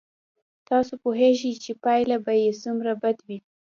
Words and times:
تاسو 0.69 0.93
پوهېږئ 1.03 1.53
چې 1.63 1.71
پایله 1.83 2.17
به 2.25 2.33
یې 2.41 2.51
څومره 2.63 2.91
بد 3.01 3.17
وي. 3.27 3.37